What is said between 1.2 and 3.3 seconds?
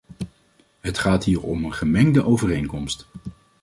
hier om een gemengde overeenkomst.